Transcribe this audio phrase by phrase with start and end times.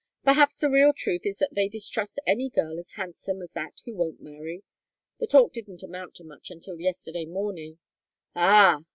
[0.23, 3.93] Perhaps the real truth is that they distrust any girl as handsome as that who
[3.93, 4.63] won't marry.
[5.19, 7.77] The talk didn't amount to much until yesterday morning"
[8.35, 8.79] "Ah!"